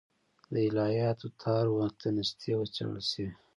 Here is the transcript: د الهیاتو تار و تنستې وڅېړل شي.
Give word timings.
د 0.53 0.55
الهیاتو 0.67 1.27
تار 1.41 1.65
و 1.71 1.77
تنستې 2.01 2.51
وڅېړل 2.57 3.01
شي. 3.11 3.27